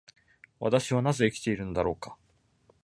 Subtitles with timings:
[0.59, 2.17] 私はなぜ生きているのだろうか。